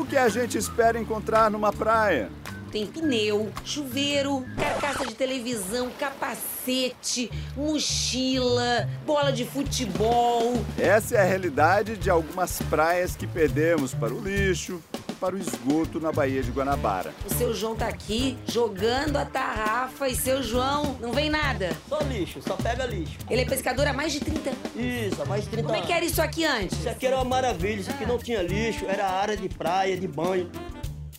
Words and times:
O 0.00 0.06
que 0.06 0.16
a 0.16 0.30
gente 0.30 0.56
espera 0.56 0.98
encontrar 0.98 1.50
numa 1.50 1.70
praia? 1.70 2.30
Tem 2.72 2.86
pneu, 2.86 3.52
chuveiro, 3.62 4.46
carcaça 4.56 5.04
de 5.04 5.14
televisão, 5.14 5.90
capacete, 5.90 7.30
mochila, 7.54 8.88
bola 9.04 9.30
de 9.30 9.44
futebol. 9.44 10.54
Essa 10.78 11.16
é 11.16 11.20
a 11.20 11.24
realidade 11.24 11.98
de 11.98 12.08
algumas 12.08 12.62
praias 12.62 13.14
que 13.14 13.26
perdemos 13.26 13.92
para 13.92 14.14
o 14.14 14.20
lixo 14.20 14.82
para 15.20 15.36
o 15.36 15.38
esgoto 15.38 16.00
na 16.00 16.10
Baía 16.10 16.42
de 16.42 16.50
Guanabara. 16.50 17.12
O 17.30 17.34
seu 17.34 17.54
João 17.54 17.76
tá 17.76 17.86
aqui 17.86 18.38
jogando 18.46 19.16
a 19.18 19.24
tarrafa 19.26 20.08
e 20.08 20.16
seu 20.16 20.42
João 20.42 20.96
não 21.00 21.12
vem 21.12 21.28
nada. 21.28 21.76
Só 21.88 22.00
lixo, 22.00 22.40
só 22.40 22.56
pega 22.56 22.86
lixo. 22.86 23.18
Ele 23.28 23.42
é 23.42 23.44
pescador 23.44 23.86
há 23.86 23.92
mais 23.92 24.12
de 24.12 24.20
30 24.20 24.50
anos. 24.50 24.60
Isso, 24.74 25.22
há 25.22 25.26
mais 25.26 25.44
de 25.44 25.50
30 25.50 25.62
Como 25.64 25.74
é 25.74 25.78
anos. 25.78 25.86
que 25.86 25.92
era 25.92 26.04
isso 26.04 26.22
aqui 26.22 26.44
antes? 26.44 26.78
Isso 26.78 26.88
aqui 26.88 27.06
era 27.06 27.16
uma 27.16 27.24
maravilha, 27.24 27.80
isso 27.80 27.90
aqui 27.90 28.06
não 28.06 28.18
tinha 28.18 28.42
lixo, 28.42 28.86
era 28.88 29.06
área 29.06 29.36
de 29.36 29.48
praia, 29.48 29.96
de 29.96 30.08
banho. 30.08 30.50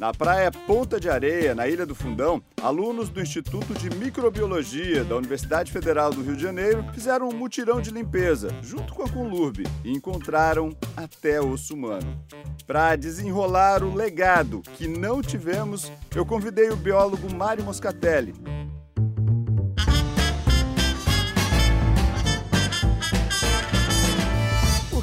Na 0.01 0.11
praia 0.11 0.49
Ponta 0.51 0.99
de 0.99 1.07
Areia, 1.07 1.53
na 1.53 1.67
Ilha 1.67 1.85
do 1.85 1.93
Fundão, 1.93 2.41
alunos 2.59 3.07
do 3.07 3.21
Instituto 3.21 3.71
de 3.75 3.87
Microbiologia 3.95 5.03
da 5.03 5.15
Universidade 5.15 5.71
Federal 5.71 6.09
do 6.09 6.23
Rio 6.23 6.35
de 6.35 6.41
Janeiro 6.41 6.83
fizeram 6.91 7.29
um 7.29 7.35
mutirão 7.35 7.79
de 7.79 7.91
limpeza, 7.91 8.49
junto 8.63 8.95
com 8.95 9.03
a 9.03 9.07
Conlurb, 9.07 9.63
e 9.83 9.91
encontraram 9.91 10.75
até 10.97 11.39
osso 11.39 11.75
humano. 11.75 12.19
Para 12.65 12.95
desenrolar 12.95 13.83
o 13.83 13.93
legado 13.93 14.63
que 14.75 14.87
não 14.87 15.21
tivemos, 15.21 15.91
eu 16.15 16.25
convidei 16.25 16.71
o 16.71 16.75
biólogo 16.75 17.31
Mário 17.31 17.63
Moscatelli. 17.63 18.33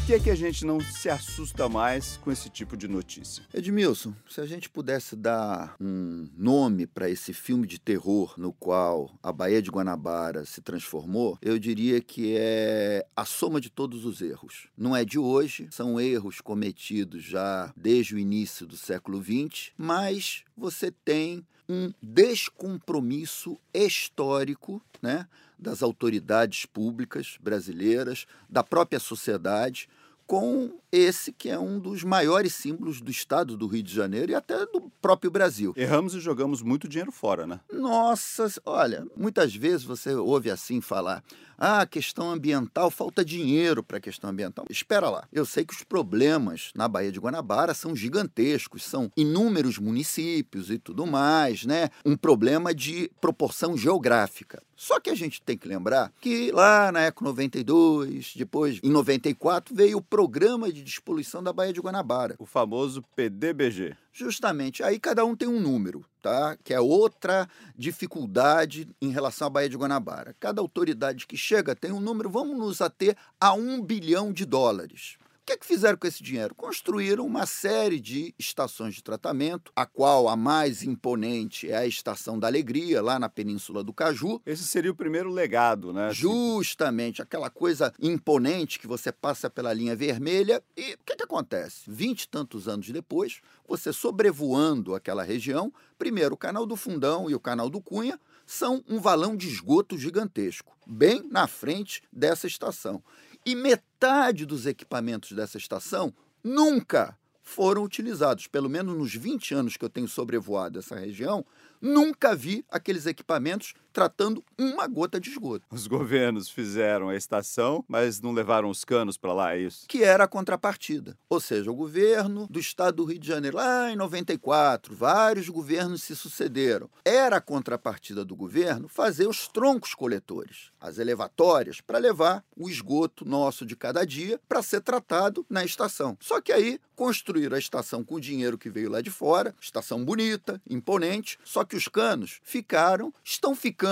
Que, 0.09 0.21
que 0.21 0.31
a 0.31 0.35
gente 0.35 0.65
não 0.65 0.81
se 0.81 1.11
assusta 1.11 1.69
mais 1.69 2.17
com 2.17 2.33
esse 2.33 2.49
tipo 2.49 2.79
de 2.79 2.89
notícia? 2.89 3.45
Edmilson, 3.53 4.15
se 4.27 4.41
a 4.41 4.47
gente 4.47 4.67
pudesse 4.71 5.15
dar 5.15 5.77
um 5.79 6.27
nome 6.35 6.87
para 6.87 7.11
esse 7.11 7.35
filme 7.35 7.67
de 7.67 7.79
terror 7.79 8.33
no 8.39 8.51
qual 8.51 9.11
a 9.23 9.31
Baía 9.31 9.61
de 9.61 9.69
Guanabara 9.69 10.47
se 10.47 10.63
transformou, 10.63 11.37
eu 11.43 11.59
diria 11.59 12.01
que 12.01 12.35
é 12.39 13.07
a 13.15 13.27
soma 13.27 13.61
de 13.61 13.69
todos 13.69 14.07
os 14.07 14.23
erros. 14.23 14.69
Não 14.75 14.97
é 14.97 15.05
de 15.05 15.19
hoje, 15.19 15.69
são 15.71 16.01
erros 16.01 16.41
cometidos 16.41 17.23
já 17.23 17.71
desde 17.77 18.15
o 18.15 18.19
início 18.19 18.67
do 18.67 18.79
século 18.79 19.23
XX, 19.23 19.73
mas 19.77 20.43
você 20.57 20.91
tem 20.91 21.47
um 21.69 21.93
descompromisso 22.03 23.59
histórico, 23.73 24.83
né? 25.03 25.27
das 25.59 25.83
autoridades 25.83 26.65
públicas 26.65 27.37
brasileiras, 27.41 28.27
da 28.49 28.63
própria 28.63 29.01
sociedade, 29.01 29.89
com 30.29 30.79
esse 30.93 31.33
que 31.33 31.49
é 31.49 31.59
um 31.59 31.81
dos 31.81 32.05
maiores 32.05 32.53
símbolos 32.55 33.01
do 33.01 33.11
estado 33.11 33.57
do 33.57 33.67
Rio 33.67 33.83
de 33.83 33.95
Janeiro 33.95 34.31
e 34.31 34.35
até 34.35 34.67
do 34.67 34.93
próprio 35.01 35.31
Brasil. 35.31 35.73
Erramos 35.75 36.15
e 36.15 36.21
jogamos 36.21 36.61
muito 36.61 36.87
dinheiro 36.87 37.11
fora, 37.11 37.47
né? 37.47 37.61
Nossa, 37.73 38.47
olha, 38.65 39.07
muitas 39.17 39.55
vezes 39.55 39.85
você 39.85 40.15
ouve 40.15 40.51
assim 40.51 40.83
falar: 40.83 41.25
ah, 41.59 41.85
questão 41.85 42.31
ambiental, 42.31 42.91
falta 42.91 43.25
dinheiro 43.25 43.83
para 43.83 43.99
a 43.99 44.01
questão 44.01 44.31
ambiental. 44.31 44.65
Espera 44.71 45.11
lá, 45.11 45.27
eu 45.33 45.45
sei 45.45 45.65
que 45.65 45.75
os 45.75 45.83
problemas 45.83 46.71
na 46.75 46.87
Baía 46.87 47.11
de 47.11 47.19
Guanabara 47.19 47.75
são 47.75 47.97
gigantescos, 47.97 48.85
são 48.85 49.11
inúmeros 49.17 49.79
municípios 49.79 50.71
e 50.71 50.79
tudo 50.79 51.05
mais, 51.07 51.65
né? 51.65 51.91
Um 52.05 52.17
problema 52.17 52.73
de 52.73 53.11
proporção 53.21 53.77
geográfica. 53.77 54.63
Só 54.79 55.01
que 55.01 55.11
a 55.11 55.15
gente 55.15 55.43
tem 55.43 55.59
que 55.59 55.67
lembrar 55.67 56.13
que 56.21 56.53
lá 56.53 56.93
na 56.93 57.01
Eco 57.01 57.25
92, 57.25 58.35
depois 58.37 58.79
em 58.81 58.91
94, 58.91 59.75
veio 59.75 59.99
o 59.99 60.03
Programa 60.03 60.73
de 60.73 60.85
Despoluição 60.85 61.43
da 61.43 61.53
Baía 61.53 61.73
de 61.73 61.81
Guanabara. 61.81 62.37
O 62.39 62.47
famoso 62.47 63.03
PDBG. 63.17 63.97
Justamente. 64.19 64.83
Aí 64.83 64.99
cada 64.99 65.25
um 65.25 65.37
tem 65.37 65.47
um 65.47 65.61
número, 65.61 66.05
tá? 66.21 66.57
Que 66.65 66.75
é 66.75 66.81
outra 66.81 67.49
dificuldade 67.77 68.89
em 69.01 69.11
relação 69.11 69.47
à 69.47 69.51
Baía 69.51 69.69
de 69.69 69.77
Guanabara. 69.77 70.35
Cada 70.41 70.61
autoridade 70.61 71.25
que 71.25 71.37
chega 71.37 71.77
tem 71.77 71.93
um 71.93 72.01
número, 72.01 72.29
vamos 72.29 72.59
nos 72.59 72.81
ater 72.81 73.17
a 73.41 73.53
um 73.53 73.81
bilhão 73.81 74.33
de 74.33 74.45
dólares. 74.45 75.17
O 75.49 75.51
que, 75.51 75.55
é 75.55 75.57
que 75.57 75.67
fizeram 75.67 75.97
com 75.97 76.07
esse 76.07 76.23
dinheiro? 76.23 76.55
Construíram 76.55 77.25
uma 77.25 77.47
série 77.47 77.99
de 77.99 78.35
estações 78.39 78.95
de 78.95 79.03
tratamento, 79.03 79.73
a 79.75 79.87
qual 79.87 80.29
a 80.29 80.37
mais 80.37 80.83
imponente 80.83 81.71
é 81.71 81.79
a 81.79 81.87
Estação 81.87 82.39
da 82.39 82.47
Alegria, 82.47 83.01
lá 83.01 83.19
na 83.19 83.31
Península 83.31 83.83
do 83.83 83.91
Caju. 83.91 84.43
Esse 84.45 84.65
seria 84.65 84.91
o 84.91 84.95
primeiro 84.95 85.31
legado, 85.31 85.91
né? 85.91 86.13
Justamente, 86.13 87.23
aquela 87.23 87.49
coisa 87.49 87.95
imponente 87.99 88.79
que 88.79 88.87
você 88.87 89.11
passa 89.11 89.49
pela 89.49 89.73
linha 89.73 89.97
vermelha. 89.97 90.63
E 90.77 90.93
o 90.93 90.99
que, 91.07 91.17
que 91.17 91.25
acontece? 91.25 91.85
Vinte 91.87 92.25
e 92.25 92.29
tantos 92.29 92.69
anos 92.69 92.91
depois, 92.91 93.41
você 93.67 93.91
sobrevoando 93.91 94.95
aquela 94.95 95.23
região, 95.23 95.73
primeiro 95.99 96.35
o 96.35 96.39
Canal 96.39 96.67
do 96.67 96.77
Fundão 96.77 97.31
e 97.31 97.35
o 97.35 97.41
Canal 97.41 97.71
do 97.71 97.81
Cunha 97.81 98.21
são 98.45 98.85
um 98.87 99.01
valão 99.01 99.35
de 99.35 99.49
esgoto 99.49 99.97
gigantesco, 99.97 100.77
bem 100.87 101.27
na 101.31 101.47
frente 101.47 102.03
dessa 102.13 102.47
estação. 102.47 103.03
E 103.49 103.55
metade 103.55 104.45
dos 104.45 104.67
equipamentos 104.67 105.33
dessa 105.33 105.57
estação 105.57 106.13
nunca 106.45 107.19
foram 107.41 107.83
utilizados. 107.83 108.47
Pelo 108.47 108.69
menos 108.69 108.95
nos 108.95 109.15
20 109.15 109.55
anos 109.55 109.75
que 109.75 109.83
eu 109.83 109.89
tenho 109.89 110.07
sobrevoado 110.07 110.79
essa 110.79 110.97
região, 110.97 111.47
nunca 111.81 112.37
vi 112.37 112.63
aqueles 112.71 113.07
equipamentos 113.07 113.73
tratando 113.99 114.45
uma 114.57 114.87
gota 114.87 115.19
de 115.19 115.29
esgoto. 115.29 115.67
Os 115.73 115.89
governos 115.89 116.49
fizeram 116.49 117.09
a 117.09 117.17
estação, 117.17 117.85
mas 117.89 118.21
não 118.21 118.31
levaram 118.31 118.71
os 118.71 118.85
canos 118.85 119.19
para 119.19 119.33
lá, 119.33 119.57
é 119.57 119.63
isso? 119.63 119.87
Que 119.89 120.05
era 120.05 120.23
a 120.23 120.29
contrapartida. 120.29 121.19
Ou 121.29 121.41
seja, 121.41 121.69
o 121.69 121.75
governo 121.75 122.47
do 122.49 122.61
estado 122.61 122.99
do 122.99 123.05
Rio 123.05 123.19
de 123.19 123.27
Janeiro, 123.27 123.57
lá 123.57 123.91
em 123.91 123.97
94, 123.97 124.95
vários 124.95 125.49
governos 125.49 126.05
se 126.05 126.15
sucederam. 126.15 126.89
Era 127.05 127.39
a 127.39 127.41
contrapartida 127.41 128.25
do 128.25 128.37
governo 128.37 128.87
fazer 128.87 129.27
os 129.27 129.49
troncos 129.49 129.97
coletores, 129.97 130.71
as 130.81 130.99
elevatórias, 130.99 131.81
para 131.81 131.99
levar 131.99 132.45
o 132.57 132.71
esgoto 132.71 133.25
nosso 133.25 133.67
de 133.67 133.75
cada 133.75 134.07
dia 134.07 134.41
para 134.49 134.63
ser 134.63 134.81
tratado 134.81 135.45
na 135.51 135.65
estação. 135.65 136.17
Só 136.21 136.41
que 136.41 136.53
aí 136.53 136.79
construíram 136.95 137.57
a 137.57 137.61
estação 137.61 138.05
com 138.05 138.15
o 138.15 138.21
dinheiro 138.21 138.57
que 138.57 138.71
veio 138.71 138.91
lá 138.91 139.01
de 139.01 139.11
fora, 139.11 139.55
estação 139.61 140.05
bonita, 140.05 140.61
imponente, 140.71 141.37
só 141.45 141.65
que 141.65 141.77
os 141.77 141.89
canos 141.89 142.41
ficaram, 142.45 143.13
estão 143.25 143.57
ficando 143.57 143.88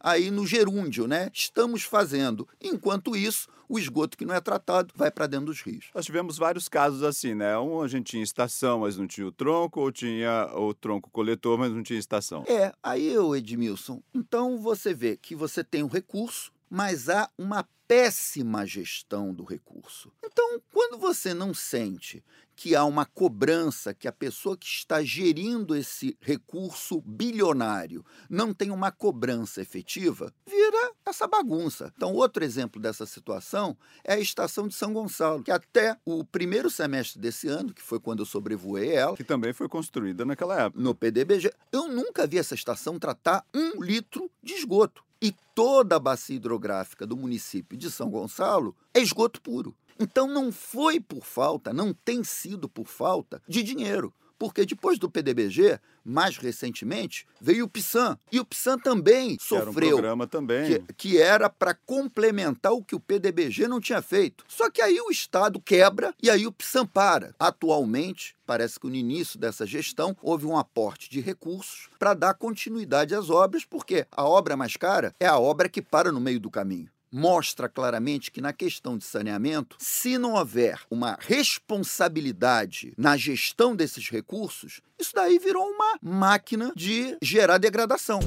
aí 0.00 0.30
no 0.30 0.46
gerúndio, 0.46 1.06
né? 1.06 1.30
Estamos 1.32 1.82
fazendo. 1.82 2.48
Enquanto 2.60 3.16
isso, 3.16 3.48
o 3.68 3.78
esgoto 3.78 4.16
que 4.16 4.24
não 4.24 4.34
é 4.34 4.40
tratado 4.40 4.94
vai 4.94 5.10
para 5.10 5.26
dentro 5.26 5.46
dos 5.46 5.60
rios. 5.60 5.86
Nós 5.94 6.06
tivemos 6.06 6.38
vários 6.38 6.68
casos 6.68 7.02
assim, 7.02 7.34
né? 7.34 7.58
Um 7.58 7.82
a 7.82 7.88
gente 7.88 8.12
tinha 8.12 8.22
estação, 8.22 8.80
mas 8.80 8.96
não 8.96 9.06
tinha 9.06 9.26
o 9.26 9.32
tronco, 9.32 9.80
ou 9.80 9.90
tinha 9.90 10.48
o 10.54 10.72
tronco 10.72 11.10
coletor, 11.10 11.58
mas 11.58 11.72
não 11.72 11.82
tinha 11.82 11.98
estação. 11.98 12.44
É, 12.46 12.72
aí 12.82 13.06
eu, 13.06 13.34
Edmilson, 13.34 14.00
então 14.14 14.58
você 14.58 14.94
vê 14.94 15.16
que 15.16 15.34
você 15.34 15.64
tem 15.64 15.82
o 15.82 15.88
recurso, 15.88 16.52
mas 16.70 17.08
há 17.08 17.30
uma 17.38 17.66
péssima 17.86 18.66
gestão 18.66 19.32
do 19.32 19.44
recurso. 19.44 20.12
Então, 20.24 20.60
quando 20.72 20.98
você 20.98 21.32
não 21.32 21.54
sente 21.54 22.22
que 22.56 22.74
há 22.74 22.84
uma 22.84 23.04
cobrança, 23.04 23.92
que 23.92 24.08
a 24.08 24.12
pessoa 24.12 24.56
que 24.56 24.66
está 24.66 25.02
gerindo 25.04 25.76
esse 25.76 26.16
recurso 26.20 27.02
bilionário 27.02 28.04
não 28.30 28.54
tem 28.54 28.70
uma 28.70 28.90
cobrança 28.90 29.60
efetiva, 29.60 30.32
vira 30.48 30.92
essa 31.04 31.28
bagunça. 31.28 31.92
Então, 31.94 32.14
outro 32.14 32.42
exemplo 32.42 32.80
dessa 32.80 33.04
situação 33.04 33.76
é 34.02 34.14
a 34.14 34.18
estação 34.18 34.66
de 34.66 34.74
São 34.74 34.92
Gonçalo, 34.92 35.42
que 35.42 35.50
até 35.50 35.96
o 36.04 36.24
primeiro 36.24 36.70
semestre 36.70 37.20
desse 37.20 37.46
ano, 37.46 37.74
que 37.74 37.82
foi 37.82 38.00
quando 38.00 38.20
eu 38.20 38.26
sobrevoei 38.26 38.90
ela, 38.90 39.16
Que 39.16 39.22
também 39.22 39.52
foi 39.52 39.68
construída 39.68 40.24
naquela 40.24 40.62
época. 40.62 40.82
no 40.82 40.94
PDBG, 40.94 41.52
eu 41.70 41.88
nunca 41.88 42.26
vi 42.26 42.38
essa 42.38 42.54
estação 42.54 42.98
tratar 42.98 43.44
um 43.54 43.82
litro 43.82 44.30
de 44.42 44.54
esgoto. 44.54 45.05
E 45.20 45.34
toda 45.54 45.96
a 45.96 46.00
bacia 46.00 46.36
hidrográfica 46.36 47.06
do 47.06 47.16
município 47.16 47.76
de 47.76 47.90
São 47.90 48.10
Gonçalo 48.10 48.76
é 48.92 49.00
esgoto 49.00 49.40
puro. 49.40 49.74
Então 49.98 50.28
não 50.28 50.52
foi 50.52 51.00
por 51.00 51.24
falta, 51.24 51.72
não 51.72 51.94
tem 51.94 52.22
sido 52.22 52.68
por 52.68 52.86
falta 52.86 53.42
de 53.48 53.62
dinheiro. 53.62 54.12
Porque 54.38 54.64
depois 54.66 54.98
do 54.98 55.10
PDBG, 55.10 55.78
mais 56.04 56.36
recentemente, 56.36 57.26
veio 57.40 57.64
o 57.64 57.68
PSAN. 57.68 58.18
E 58.30 58.38
o 58.38 58.44
PSAN 58.44 58.78
também 58.78 59.36
Que 59.36 59.54
era 59.54 59.64
um 59.64 59.66
sofreu 59.66 59.90
programa 59.90 60.26
também. 60.26 60.66
que, 60.66 60.92
que 60.94 61.18
era 61.18 61.48
para 61.48 61.74
complementar 61.74 62.72
o 62.72 62.84
que 62.84 62.94
o 62.94 63.00
PDBG 63.00 63.66
não 63.66 63.80
tinha 63.80 64.02
feito. 64.02 64.44
Só 64.46 64.70
que 64.70 64.80
aí 64.82 65.00
o 65.00 65.10
Estado 65.10 65.60
quebra 65.60 66.14
e 66.22 66.30
aí 66.30 66.46
o 66.46 66.52
PSAM 66.52 66.86
para. 66.86 67.34
Atualmente, 67.38 68.36
parece 68.46 68.78
que 68.78 68.86
no 68.86 68.94
início 68.94 69.38
dessa 69.38 69.66
gestão 69.66 70.16
houve 70.22 70.46
um 70.46 70.56
aporte 70.56 71.10
de 71.10 71.20
recursos 71.20 71.88
para 71.98 72.14
dar 72.14 72.34
continuidade 72.34 73.14
às 73.14 73.30
obras, 73.30 73.64
porque 73.64 74.06
a 74.12 74.24
obra 74.24 74.56
mais 74.56 74.76
cara 74.76 75.14
é 75.18 75.26
a 75.26 75.38
obra 75.38 75.68
que 75.68 75.82
para 75.82 76.12
no 76.12 76.20
meio 76.20 76.38
do 76.38 76.50
caminho 76.50 76.90
mostra 77.12 77.68
claramente 77.68 78.30
que 78.30 78.40
na 78.40 78.52
questão 78.52 78.98
de 78.98 79.04
saneamento, 79.04 79.76
se 79.78 80.18
não 80.18 80.34
houver 80.34 80.80
uma 80.90 81.16
responsabilidade 81.20 82.92
na 82.96 83.16
gestão 83.16 83.74
desses 83.74 84.08
recursos, 84.08 84.80
isso 84.98 85.12
daí 85.14 85.38
virou 85.38 85.64
uma 85.64 85.98
máquina 86.02 86.72
de 86.76 87.16
gerar 87.22 87.58
degradação. 87.58 88.20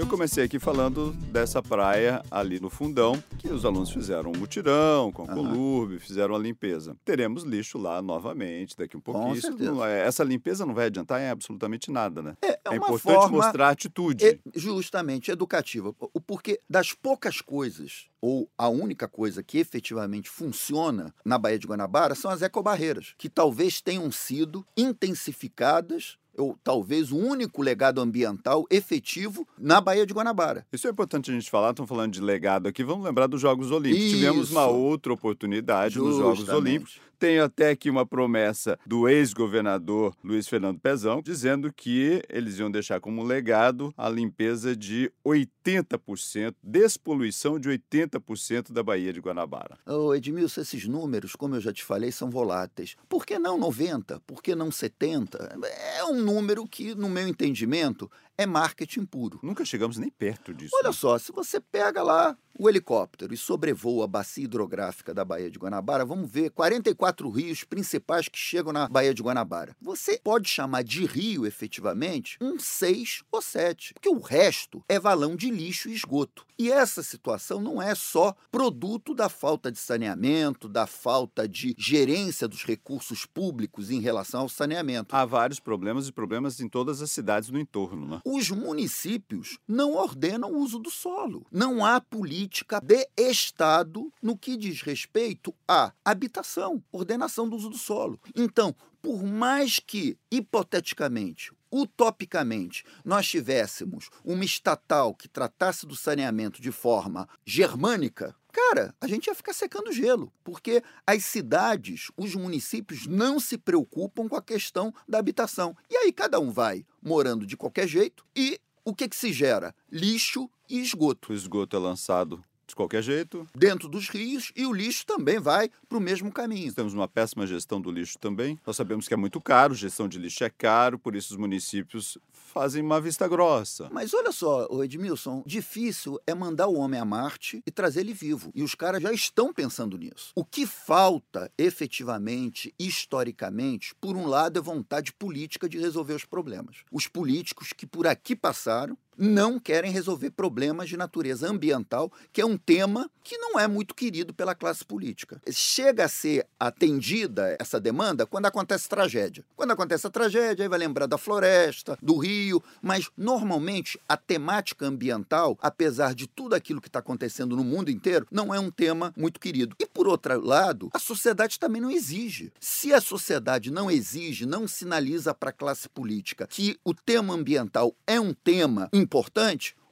Eu 0.00 0.06
comecei 0.06 0.42
aqui 0.42 0.58
falando 0.58 1.12
dessa 1.30 1.62
praia 1.62 2.22
ali 2.30 2.58
no 2.58 2.70
fundão, 2.70 3.22
que 3.38 3.48
os 3.48 3.66
alunos 3.66 3.90
fizeram 3.90 4.32
um 4.34 4.38
mutirão 4.38 5.12
com 5.12 5.24
a 5.24 5.26
Colurbe, 5.26 5.98
fizeram 5.98 6.34
a 6.34 6.38
limpeza. 6.38 6.96
Teremos 7.04 7.42
lixo 7.42 7.76
lá 7.76 8.00
novamente 8.00 8.74
daqui 8.74 8.96
um 8.96 9.00
pouquinho. 9.00 9.34
Isso 9.34 9.48
certeza. 9.48 9.70
não 9.70 9.84
é- 9.84 10.06
essa 10.06 10.24
limpeza 10.24 10.64
não 10.64 10.72
vai 10.72 10.86
adiantar 10.86 11.20
em 11.20 11.28
absolutamente 11.28 11.90
nada, 11.90 12.22
né? 12.22 12.34
É, 12.40 12.58
é 12.64 12.70
uma 12.70 12.76
importante 12.76 13.02
forma 13.02 13.36
mostrar 13.36 13.66
a 13.68 13.70
atitude. 13.72 14.24
é, 14.24 14.38
justamente 14.54 15.30
educativa. 15.30 15.92
Porquê 16.26 16.58
das 16.68 16.94
poucas 16.94 17.42
coisas, 17.42 18.06
ou 18.22 18.48
a 18.56 18.70
única 18.70 19.06
coisa 19.06 19.42
que 19.42 19.58
efetivamente 19.58 20.30
funciona 20.30 21.14
na 21.22 21.36
Baía 21.36 21.58
de 21.58 21.66
Guanabara 21.66 22.14
são 22.14 22.30
as 22.30 22.40
ecobarreiras, 22.40 23.14
que 23.18 23.28
talvez 23.28 23.82
tenham 23.82 24.10
sido 24.10 24.64
intensificadas, 24.74 26.16
ou 26.40 26.56
talvez 26.64 27.12
o 27.12 27.16
único 27.16 27.62
legado 27.62 28.00
ambiental 28.00 28.66
efetivo 28.70 29.46
na 29.58 29.80
Baía 29.80 30.06
de 30.06 30.12
Guanabara. 30.12 30.66
Isso 30.72 30.86
é 30.86 30.90
importante 30.90 31.30
a 31.30 31.34
gente 31.34 31.50
falar, 31.50 31.70
estamos 31.70 31.88
falando 31.88 32.12
de 32.12 32.20
legado 32.20 32.66
aqui, 32.66 32.82
vamos 32.82 33.04
lembrar 33.04 33.26
dos 33.26 33.40
Jogos 33.40 33.70
Olímpicos. 33.70 34.06
Isso. 34.06 34.16
Tivemos 34.16 34.50
uma 34.50 34.66
outra 34.66 35.12
oportunidade 35.12 35.98
nos 35.98 36.16
Jogos 36.16 36.38
Justamente. 36.38 36.68
Olímpicos. 36.68 37.09
Tenho 37.20 37.44
até 37.44 37.68
aqui 37.68 37.90
uma 37.90 38.06
promessa 38.06 38.78
do 38.86 39.06
ex-governador 39.06 40.16
Luiz 40.24 40.48
Fernando 40.48 40.80
Pezão, 40.80 41.20
dizendo 41.20 41.70
que 41.70 42.22
eles 42.30 42.58
iam 42.58 42.70
deixar 42.70 42.98
como 42.98 43.22
legado 43.22 43.92
a 43.94 44.08
limpeza 44.08 44.74
de 44.74 45.12
80%, 45.22 46.54
despoluição 46.62 47.60
de 47.60 47.68
80% 47.68 48.72
da 48.72 48.82
Baía 48.82 49.12
de 49.12 49.20
Guanabara. 49.20 49.76
Ô, 49.84 50.14
Edmilson, 50.14 50.62
esses 50.62 50.88
números, 50.88 51.36
como 51.36 51.56
eu 51.56 51.60
já 51.60 51.74
te 51.74 51.84
falei, 51.84 52.10
são 52.10 52.30
voláteis. 52.30 52.96
Por 53.06 53.26
que 53.26 53.38
não 53.38 53.58
90? 53.58 54.20
Por 54.20 54.42
que 54.42 54.54
não 54.54 54.70
70? 54.70 55.58
É 55.98 56.02
um 56.04 56.22
número 56.22 56.66
que, 56.66 56.94
no 56.94 57.10
meu 57.10 57.28
entendimento, 57.28 58.10
é 58.38 58.46
marketing 58.46 59.04
puro. 59.04 59.38
Nunca 59.42 59.66
chegamos 59.66 59.98
nem 59.98 60.08
perto 60.08 60.54
disso. 60.54 60.74
Olha 60.74 60.88
né? 60.88 60.94
só, 60.94 61.18
se 61.18 61.30
você 61.30 61.60
pega 61.60 62.02
lá 62.02 62.34
o 62.58 62.68
helicóptero 62.68 63.34
e 63.34 63.36
sobrevoa 63.36 64.04
a 64.04 64.08
bacia 64.08 64.44
hidrográfica 64.44 65.12
da 65.12 65.24
Baía 65.24 65.50
de 65.50 65.58
Guanabara, 65.58 66.06
vamos 66.06 66.30
ver 66.30 66.50
44 66.50 67.09
rios 67.30 67.64
principais 67.64 68.28
que 68.28 68.38
chegam 68.38 68.72
na 68.72 68.88
Baía 68.88 69.14
de 69.14 69.22
Guanabara. 69.22 69.76
Você 69.80 70.20
pode 70.22 70.48
chamar 70.48 70.84
de 70.84 71.04
rio, 71.04 71.46
efetivamente, 71.46 72.36
um 72.40 72.58
6 72.58 73.22
ou 73.32 73.42
7, 73.42 73.94
porque 73.94 74.08
o 74.08 74.20
resto 74.20 74.84
é 74.88 74.98
valão 74.98 75.34
de 75.34 75.50
lixo 75.50 75.88
e 75.88 75.94
esgoto. 75.94 76.46
E 76.58 76.70
essa 76.70 77.02
situação 77.02 77.58
não 77.58 77.80
é 77.80 77.94
só 77.94 78.34
produto 78.50 79.14
da 79.14 79.30
falta 79.30 79.72
de 79.72 79.78
saneamento, 79.78 80.68
da 80.68 80.86
falta 80.86 81.48
de 81.48 81.74
gerência 81.78 82.46
dos 82.46 82.64
recursos 82.64 83.24
públicos 83.24 83.90
em 83.90 83.98
relação 84.00 84.42
ao 84.42 84.48
saneamento. 84.48 85.16
Há 85.16 85.24
vários 85.24 85.58
problemas 85.58 86.06
e 86.06 86.12
problemas 86.12 86.60
em 86.60 86.68
todas 86.68 87.00
as 87.00 87.10
cidades 87.10 87.48
no 87.48 87.58
entorno, 87.58 88.06
né? 88.06 88.20
Os 88.26 88.50
municípios 88.50 89.58
não 89.66 89.94
ordenam 89.94 90.52
o 90.52 90.58
uso 90.58 90.78
do 90.78 90.90
solo. 90.90 91.46
Não 91.50 91.82
há 91.84 91.98
política 91.98 92.78
de 92.80 93.08
Estado 93.16 94.12
no 94.22 94.36
que 94.36 94.56
diz 94.56 94.82
respeito 94.82 95.54
à 95.66 95.92
habitação, 96.04 96.82
ordenação 97.00 97.48
do 97.48 97.56
uso 97.56 97.70
do 97.70 97.78
solo. 97.78 98.20
Então, 98.34 98.74
por 99.02 99.22
mais 99.22 99.78
que, 99.78 100.16
hipoteticamente, 100.30 101.52
utopicamente, 101.70 102.84
nós 103.04 103.28
tivéssemos 103.28 104.10
uma 104.24 104.44
estatal 104.44 105.14
que 105.14 105.28
tratasse 105.28 105.86
do 105.86 105.96
saneamento 105.96 106.60
de 106.60 106.72
forma 106.72 107.28
germânica, 107.44 108.34
cara, 108.52 108.94
a 109.00 109.06
gente 109.06 109.28
ia 109.28 109.34
ficar 109.34 109.52
secando 109.52 109.92
gelo, 109.92 110.32
porque 110.42 110.82
as 111.06 111.24
cidades, 111.24 112.10
os 112.16 112.34
municípios 112.34 113.06
não 113.06 113.38
se 113.38 113.56
preocupam 113.56 114.28
com 114.28 114.36
a 114.36 114.42
questão 114.42 114.92
da 115.08 115.18
habitação. 115.18 115.76
E 115.88 115.96
aí 115.96 116.12
cada 116.12 116.40
um 116.40 116.50
vai 116.50 116.84
morando 117.02 117.46
de 117.46 117.56
qualquer 117.56 117.86
jeito 117.86 118.24
e 118.36 118.60
o 118.84 118.94
que, 118.94 119.08
que 119.08 119.16
se 119.16 119.32
gera? 119.32 119.74
Lixo 119.90 120.50
e 120.68 120.80
esgoto 120.80 121.32
O 121.32 121.34
esgoto 121.34 121.76
é 121.76 121.78
lançado 121.78 122.42
de 122.70 122.76
qualquer 122.76 123.02
jeito. 123.02 123.46
dentro 123.54 123.88
dos 123.88 124.08
rios 124.08 124.52
e 124.56 124.66
o 124.66 124.72
lixo 124.72 125.06
também 125.06 125.38
vai 125.38 125.70
para 125.88 125.98
o 125.98 126.00
mesmo 126.00 126.32
caminho. 126.32 126.72
Temos 126.72 126.94
uma 126.94 127.08
péssima 127.08 127.46
gestão 127.46 127.80
do 127.80 127.90
lixo 127.90 128.18
também. 128.18 128.58
Nós 128.66 128.76
sabemos 128.76 129.06
que 129.06 129.14
é 129.14 129.16
muito 129.16 129.40
caro, 129.40 129.74
gestão 129.74 130.08
de 130.08 130.18
lixo 130.18 130.44
é 130.44 130.50
caro, 130.50 130.98
por 130.98 131.14
isso 131.14 131.32
os 131.32 131.38
municípios 131.38 132.18
fazem 132.50 132.82
uma 132.82 133.00
vista 133.00 133.28
grossa. 133.28 133.88
Mas 133.92 134.12
olha 134.12 134.32
só, 134.32 134.66
Edmilson, 134.82 135.42
difícil 135.46 136.18
é 136.26 136.34
mandar 136.34 136.66
o 136.66 136.74
homem 136.74 136.98
a 136.98 137.04
Marte 137.04 137.62
e 137.64 137.70
trazer 137.70 138.00
ele 138.00 138.12
vivo. 138.12 138.50
E 138.54 138.62
os 138.62 138.74
caras 138.74 139.00
já 139.00 139.12
estão 139.12 139.52
pensando 139.52 139.96
nisso. 139.96 140.32
O 140.34 140.44
que 140.44 140.66
falta, 140.66 141.50
efetivamente, 141.56 142.74
historicamente, 142.78 143.94
por 144.00 144.16
um 144.16 144.26
lado, 144.26 144.58
é 144.58 144.62
vontade 144.62 145.12
política 145.12 145.68
de 145.68 145.78
resolver 145.78 146.14
os 146.14 146.24
problemas. 146.24 146.78
Os 146.90 147.06
políticos 147.06 147.72
que 147.72 147.86
por 147.86 148.06
aqui 148.06 148.34
passaram 148.34 148.98
não 149.20 149.60
querem 149.60 149.92
resolver 149.92 150.30
problemas 150.30 150.88
de 150.88 150.96
natureza 150.96 151.46
ambiental, 151.46 152.10
que 152.32 152.40
é 152.40 152.46
um 152.46 152.56
tema 152.56 153.10
que 153.22 153.36
não 153.36 153.60
é 153.60 153.68
muito 153.68 153.94
querido 153.94 154.32
pela 154.32 154.54
classe 154.54 154.82
política. 154.82 155.40
Chega 155.52 156.06
a 156.06 156.08
ser 156.08 156.46
atendida 156.58 157.54
essa 157.60 157.78
demanda 157.78 158.24
quando 158.24 158.46
acontece 158.46 158.88
tragédia. 158.88 159.44
Quando 159.54 159.72
acontece 159.72 160.06
a 160.06 160.10
tragédia, 160.10 160.64
aí 160.64 160.68
vai 160.68 160.78
lembrar 160.78 161.06
da 161.06 161.18
floresta, 161.18 161.98
do 162.00 162.16
rio, 162.16 162.62
mas 162.80 163.10
normalmente 163.16 164.00
a 164.08 164.16
temática 164.16 164.86
ambiental, 164.86 165.58
apesar 165.60 166.14
de 166.14 166.26
tudo 166.26 166.54
aquilo 166.54 166.80
que 166.80 166.88
está 166.88 167.00
acontecendo 167.00 167.54
no 167.54 167.62
mundo 167.62 167.90
inteiro, 167.90 168.26
não 168.30 168.54
é 168.54 168.58
um 168.58 168.70
tema 168.70 169.12
muito 169.14 169.38
querido. 169.38 169.76
E 169.78 169.86
por 169.86 170.08
outro 170.08 170.40
lado, 170.40 170.88
a 170.94 170.98
sociedade 170.98 171.58
também 171.58 171.82
não 171.82 171.90
exige. 171.90 172.52
Se 172.58 172.94
a 172.94 173.00
sociedade 173.00 173.70
não 173.70 173.90
exige, 173.90 174.46
não 174.46 174.66
sinaliza 174.66 175.34
para 175.34 175.50
a 175.50 175.52
classe 175.52 175.88
política 175.88 176.46
que 176.46 176.78
o 176.84 176.94
tema 176.94 177.34
ambiental 177.34 177.94
é 178.06 178.18
um 178.18 178.32
tema 178.32 178.88
importante, 178.92 179.09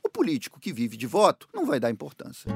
o 0.03 0.09
político 0.09 0.61
que 0.61 0.73
vive 0.73 0.97
de 0.97 1.06
voto 1.06 1.49
não 1.53 1.67
vai 1.67 1.79
dar 1.79 1.91
importância. 1.91 2.50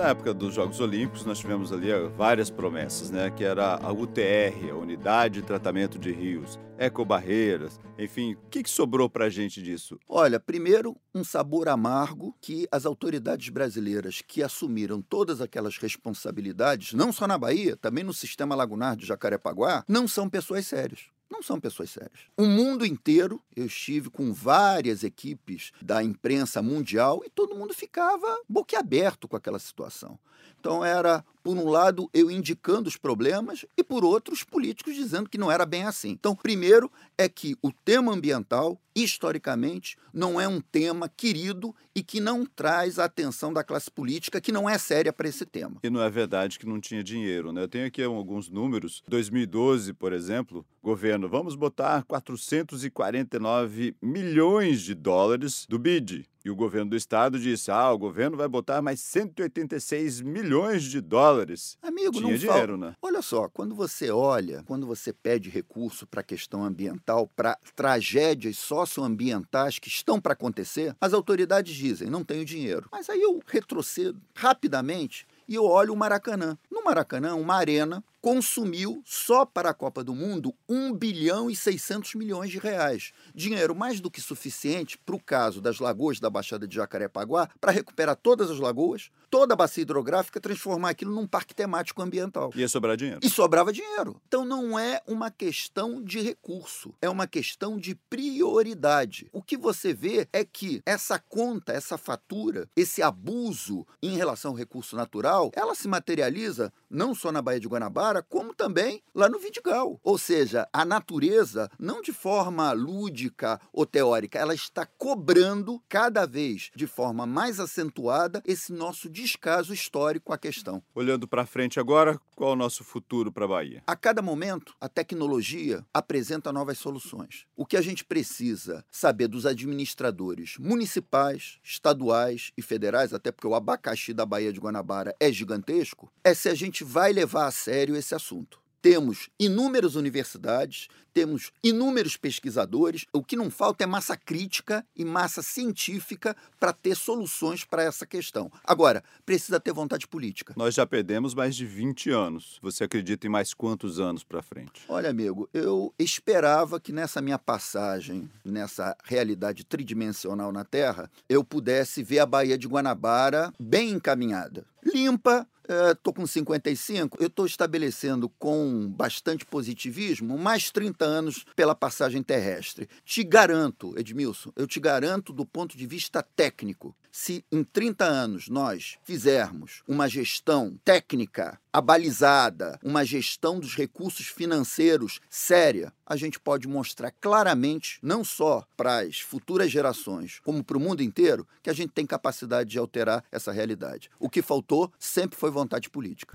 Na 0.00 0.08
época 0.08 0.32
dos 0.32 0.54
Jogos 0.54 0.80
Olímpicos, 0.80 1.26
nós 1.26 1.38
tivemos 1.38 1.70
ali 1.70 1.90
eh, 1.90 2.08
várias 2.16 2.48
promessas, 2.48 3.10
né? 3.10 3.30
Que 3.30 3.44
era 3.44 3.74
a 3.74 3.92
UTR, 3.92 4.70
a 4.70 4.74
Unidade 4.74 5.42
de 5.42 5.46
Tratamento 5.46 5.98
de 5.98 6.10
Rios, 6.10 6.58
ecobarreiras, 6.78 7.78
enfim. 7.98 8.32
O 8.32 8.48
que, 8.48 8.62
que 8.62 8.70
sobrou 8.70 9.10
para 9.10 9.26
a 9.26 9.28
gente 9.28 9.62
disso? 9.62 10.00
Olha, 10.08 10.40
primeiro, 10.40 10.96
um 11.14 11.22
sabor 11.22 11.68
amargo 11.68 12.34
que 12.40 12.66
as 12.72 12.86
autoridades 12.86 13.50
brasileiras 13.50 14.22
que 14.26 14.42
assumiram 14.42 15.02
todas 15.02 15.42
aquelas 15.42 15.76
responsabilidades, 15.76 16.94
não 16.94 17.12
só 17.12 17.26
na 17.26 17.36
Bahia, 17.36 17.76
também 17.76 18.02
no 18.02 18.14
sistema 18.14 18.54
lagunar 18.54 18.96
de 18.96 19.04
Jacarepaguá, 19.04 19.84
não 19.86 20.08
são 20.08 20.30
pessoas 20.30 20.66
sérias. 20.66 21.10
Não 21.30 21.42
são 21.42 21.60
pessoas 21.60 21.90
sérias. 21.90 22.20
O 22.36 22.44
mundo 22.44 22.84
inteiro, 22.84 23.40
eu 23.54 23.66
estive 23.66 24.10
com 24.10 24.32
várias 24.32 25.04
equipes 25.04 25.70
da 25.80 26.02
imprensa 26.02 26.60
mundial 26.60 27.22
e 27.24 27.30
todo 27.30 27.54
mundo 27.54 27.72
ficava 27.72 28.40
boquiaberto 28.48 29.28
com 29.28 29.36
aquela 29.36 29.58
situação. 29.58 30.18
Então 30.60 30.84
era, 30.84 31.24
por 31.42 31.56
um 31.56 31.70
lado, 31.70 32.10
eu 32.12 32.30
indicando 32.30 32.86
os 32.86 32.98
problemas 32.98 33.64
e 33.76 33.82
por 33.82 34.04
outro, 34.04 34.34
os 34.34 34.44
políticos 34.44 34.94
dizendo 34.94 35.28
que 35.28 35.38
não 35.38 35.50
era 35.50 35.64
bem 35.64 35.84
assim. 35.84 36.10
Então, 36.10 36.36
primeiro 36.36 36.92
é 37.16 37.30
que 37.30 37.56
o 37.62 37.72
tema 37.72 38.12
ambiental, 38.12 38.78
historicamente, 38.94 39.96
não 40.12 40.38
é 40.38 40.46
um 40.46 40.60
tema 40.60 41.08
querido 41.08 41.74
e 41.94 42.02
que 42.02 42.20
não 42.20 42.44
traz 42.44 42.98
a 42.98 43.04
atenção 43.04 43.54
da 43.54 43.64
classe 43.64 43.90
política, 43.90 44.40
que 44.40 44.52
não 44.52 44.68
é 44.68 44.76
séria 44.76 45.14
para 45.14 45.28
esse 45.28 45.46
tema. 45.46 45.78
E 45.82 45.88
não 45.88 46.02
é 46.02 46.10
verdade 46.10 46.58
que 46.58 46.66
não 46.66 46.78
tinha 46.78 47.02
dinheiro, 47.02 47.52
né? 47.52 47.62
Eu 47.62 47.68
tenho 47.68 47.86
aqui 47.86 48.02
alguns 48.02 48.50
números. 48.50 49.02
2012, 49.08 49.94
por 49.94 50.12
exemplo, 50.12 50.66
governo, 50.82 51.26
vamos 51.26 51.54
botar 51.54 52.04
449 52.04 53.96
milhões 54.02 54.82
de 54.82 54.94
dólares 54.94 55.64
do 55.66 55.78
BID. 55.78 56.26
E 56.44 56.50
o 56.50 56.56
governo 56.56 56.90
do 56.90 56.96
estado 56.96 57.38
disse: 57.38 57.70
ah, 57.70 57.90
o 57.90 57.98
governo 57.98 58.36
vai 58.36 58.48
botar 58.48 58.80
mais 58.80 59.00
186 59.00 60.20
milhões 60.22 60.84
de 60.84 61.00
dólares. 61.00 61.76
Amigo, 61.82 62.12
Tinha 62.12 62.22
não 62.30 62.36
dinheiro, 62.36 62.72
fal... 62.72 62.76
né? 62.78 62.96
Olha 63.02 63.20
só, 63.20 63.48
quando 63.48 63.74
você 63.74 64.10
olha, 64.10 64.62
quando 64.66 64.86
você 64.86 65.12
pede 65.12 65.50
recurso 65.50 66.06
para 66.06 66.20
a 66.20 66.24
questão 66.24 66.64
ambiental, 66.64 67.30
para 67.36 67.58
tragédias 67.76 68.56
socioambientais 68.58 69.78
que 69.78 69.88
estão 69.88 70.20
para 70.20 70.32
acontecer, 70.32 70.96
as 71.00 71.12
autoridades 71.12 71.74
dizem: 71.74 72.08
não 72.08 72.24
tenho 72.24 72.44
dinheiro. 72.44 72.88
Mas 72.90 73.10
aí 73.10 73.20
eu 73.20 73.40
retrocedo 73.46 74.20
rapidamente 74.34 75.26
e 75.46 75.54
eu 75.54 75.64
olho 75.64 75.92
o 75.92 75.96
Maracanã. 75.96 76.56
No 76.70 76.84
Maracanã, 76.84 77.34
uma 77.34 77.56
arena 77.56 78.02
consumiu 78.20 79.02
só 79.04 79.44
para 79.44 79.70
a 79.70 79.74
Copa 79.74 80.04
do 80.04 80.14
Mundo 80.14 80.54
1 80.68 80.92
bilhão 80.92 81.50
e 81.50 81.56
600 81.56 82.14
milhões 82.14 82.50
de 82.50 82.58
reais. 82.58 83.12
Dinheiro 83.34 83.74
mais 83.74 84.00
do 84.00 84.10
que 84.10 84.20
suficiente 84.20 84.98
para 84.98 85.16
o 85.16 85.22
caso 85.22 85.60
das 85.60 85.78
lagoas 85.78 86.20
da 86.20 86.28
Baixada 86.28 86.68
de 86.68 86.76
Jacarepaguá 86.76 87.48
para 87.60 87.72
recuperar 87.72 88.16
todas 88.16 88.50
as 88.50 88.58
lagoas, 88.58 89.10
toda 89.30 89.54
a 89.54 89.56
bacia 89.56 89.82
hidrográfica, 89.82 90.40
transformar 90.40 90.90
aquilo 90.90 91.14
num 91.14 91.26
parque 91.26 91.54
temático 91.54 92.02
ambiental. 92.02 92.50
Ia 92.54 92.68
sobrar 92.68 92.96
dinheiro. 92.96 93.20
E 93.22 93.30
sobrava 93.30 93.72
dinheiro. 93.72 94.20
Então 94.26 94.44
não 94.44 94.78
é 94.78 95.00
uma 95.06 95.30
questão 95.30 96.02
de 96.02 96.20
recurso, 96.20 96.94
é 97.00 97.08
uma 97.08 97.26
questão 97.26 97.78
de 97.78 97.94
prioridade. 97.94 99.28
O 99.32 99.42
que 99.42 99.56
você 99.56 99.94
vê 99.94 100.28
é 100.32 100.44
que 100.44 100.82
essa 100.84 101.18
conta, 101.18 101.72
essa 101.72 101.96
fatura, 101.96 102.68
esse 102.76 103.02
abuso 103.02 103.86
em 104.02 104.16
relação 104.16 104.50
ao 104.50 104.56
recurso 104.56 104.96
natural, 104.96 105.50
ela 105.54 105.74
se 105.74 105.88
materializa 105.88 106.72
não 106.88 107.14
só 107.14 107.30
na 107.30 107.40
Baía 107.40 107.60
de 107.60 107.68
Guanabara, 107.68 108.09
Guanabara, 108.10 108.22
como 108.22 108.54
também 108.54 109.02
lá 109.14 109.28
no 109.28 109.38
Vidigal. 109.38 109.98
Ou 110.02 110.18
seja, 110.18 110.68
a 110.72 110.84
natureza, 110.84 111.70
não 111.78 112.02
de 112.02 112.12
forma 112.12 112.72
lúdica 112.72 113.60
ou 113.72 113.86
teórica, 113.86 114.38
ela 114.38 114.54
está 114.54 114.84
cobrando 114.84 115.80
cada 115.88 116.26
vez 116.26 116.70
de 116.74 116.86
forma 116.86 117.26
mais 117.26 117.60
acentuada 117.60 118.42
esse 118.44 118.72
nosso 118.72 119.08
descaso 119.08 119.72
histórico 119.72 120.32
à 120.32 120.38
questão. 120.38 120.82
Olhando 120.94 121.28
para 121.28 121.46
frente 121.46 121.78
agora, 121.78 122.20
qual 122.34 122.50
é 122.50 122.52
o 122.54 122.56
nosso 122.56 122.82
futuro 122.82 123.30
para 123.30 123.44
a 123.44 123.48
Bahia? 123.48 123.82
A 123.86 123.94
cada 123.94 124.22
momento, 124.22 124.74
a 124.80 124.88
tecnologia 124.88 125.84
apresenta 125.92 126.52
novas 126.52 126.78
soluções. 126.78 127.46
O 127.56 127.66
que 127.66 127.76
a 127.76 127.82
gente 127.82 128.04
precisa 128.04 128.84
saber 128.90 129.28
dos 129.28 129.46
administradores 129.46 130.56
municipais, 130.58 131.58
estaduais 131.62 132.52
e 132.56 132.62
federais, 132.62 133.12
até 133.12 133.30
porque 133.30 133.46
o 133.46 133.54
abacaxi 133.54 134.12
da 134.12 134.26
Bahia 134.26 134.52
de 134.52 134.60
Guanabara 134.60 135.14
é 135.20 135.30
gigantesco, 135.30 136.10
é 136.24 136.34
se 136.34 136.48
a 136.48 136.54
gente 136.54 136.82
vai 136.82 137.12
levar 137.12 137.46
a 137.46 137.50
sério 137.50 137.99
esse 138.00 138.14
assunto. 138.14 138.60
Temos 138.82 139.28
inúmeras 139.38 139.94
universidades, 139.94 140.88
temos 141.12 141.52
inúmeros 141.62 142.16
pesquisadores. 142.16 143.04
O 143.12 143.22
que 143.22 143.36
não 143.36 143.50
falta 143.50 143.84
é 143.84 143.86
massa 143.86 144.16
crítica 144.16 144.86
e 144.96 145.04
massa 145.04 145.42
científica 145.42 146.34
para 146.58 146.72
ter 146.72 146.96
soluções 146.96 147.62
para 147.62 147.82
essa 147.82 148.06
questão. 148.06 148.50
Agora, 148.64 149.04
precisa 149.26 149.60
ter 149.60 149.74
vontade 149.74 150.08
política. 150.08 150.54
Nós 150.56 150.74
já 150.74 150.86
perdemos 150.86 151.34
mais 151.34 151.54
de 151.54 151.66
20 151.66 152.08
anos. 152.10 152.58
Você 152.62 152.84
acredita 152.84 153.26
em 153.26 153.30
mais 153.30 153.52
quantos 153.52 154.00
anos 154.00 154.24
para 154.24 154.40
frente? 154.40 154.82
Olha, 154.88 155.10
amigo, 155.10 155.46
eu 155.52 155.92
esperava 155.98 156.80
que 156.80 156.92
nessa 156.92 157.20
minha 157.20 157.38
passagem, 157.38 158.30
nessa 158.42 158.96
realidade 159.04 159.62
tridimensional 159.64 160.50
na 160.50 160.64
Terra, 160.64 161.10
eu 161.28 161.44
pudesse 161.44 162.02
ver 162.02 162.20
a 162.20 162.26
Baía 162.26 162.56
de 162.56 162.66
Guanabara 162.66 163.52
bem 163.60 163.90
encaminhada. 163.90 164.64
Limpa, 164.82 165.46
estou 165.92 166.12
com 166.12 166.26
55, 166.26 167.18
eu 167.20 167.28
estou 167.28 167.46
estabelecendo 167.46 168.28
com 168.28 168.88
bastante 168.88 169.44
positivismo 169.44 170.36
mais 170.38 170.70
30 170.70 171.04
anos 171.04 171.44
pela 171.54 171.74
passagem 171.74 172.22
terrestre. 172.22 172.88
Te 173.04 173.22
garanto, 173.22 173.98
Edmilson, 173.98 174.52
eu 174.56 174.66
te 174.66 174.80
garanto 174.80 175.32
do 175.32 175.46
ponto 175.46 175.76
de 175.76 175.86
vista 175.86 176.22
técnico, 176.22 176.94
se 177.10 177.44
em 177.50 177.64
30 177.64 178.04
anos 178.04 178.48
nós 178.48 178.96
fizermos 179.04 179.82
uma 179.86 180.08
gestão 180.08 180.78
técnica, 180.84 181.58
abalizada, 181.72 182.78
uma 182.82 183.04
gestão 183.04 183.58
dos 183.60 183.74
recursos 183.74 184.26
financeiros 184.26 185.20
séria, 185.28 185.92
a 186.04 186.16
gente 186.16 186.40
pode 186.40 186.66
mostrar 186.66 187.12
claramente, 187.20 187.98
não 188.02 188.24
só 188.24 188.64
para 188.76 189.00
as 189.00 189.20
futuras 189.20 189.70
gerações, 189.70 190.40
como 190.44 190.64
para 190.64 190.76
o 190.76 190.80
mundo 190.80 191.02
inteiro, 191.02 191.46
que 191.62 191.70
a 191.70 191.72
gente 191.72 191.92
tem 191.92 192.04
capacidade 192.04 192.70
de 192.70 192.78
alterar 192.78 193.24
essa 193.30 193.52
realidade. 193.52 194.10
O 194.18 194.28
que 194.28 194.42
faltou 194.42 194.92
sempre 194.98 195.38
foi 195.38 195.50
vontade 195.50 195.88
política. 195.88 196.34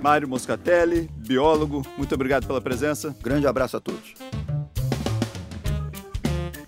Mário 0.00 0.28
Moscatelli, 0.28 1.10
biólogo, 1.16 1.84
muito 1.96 2.14
obrigado 2.14 2.46
pela 2.46 2.60
presença. 2.60 3.14
Grande 3.20 3.48
abraço 3.48 3.76
a 3.76 3.80
todos. 3.80 4.14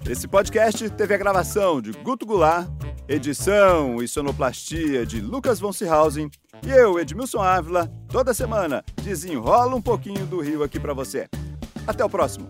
Esse 0.09 0.27
podcast 0.27 0.91
teve 0.91 1.15
a 1.15 1.17
gravação 1.17 1.81
de 1.81 1.93
Guto 1.93 2.27
Goulart, 2.27 2.69
edição 3.11 4.01
e 4.01 4.07
sonoplastia 4.07 5.05
de 5.05 5.21
Lucas 5.21 5.59
von 5.59 5.73
Seehausen 5.73 6.31
e 6.65 6.71
eu, 6.71 6.97
Edmilson 6.97 7.43
Ávila, 7.43 7.91
toda 8.09 8.33
semana 8.33 8.85
desenrola 9.03 9.75
um 9.75 9.83
pouquinho 9.83 10.25
do 10.27 10.41
Rio 10.41 10.63
aqui 10.63 10.79
para 10.79 10.95
você. 10.95 11.29
Até 11.89 12.05
o 12.05 12.09
próximo. 12.09 12.47